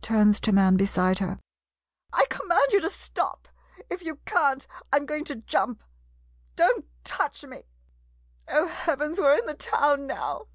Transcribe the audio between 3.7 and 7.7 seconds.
If you can't, I 'm going to jump. Don't touch me!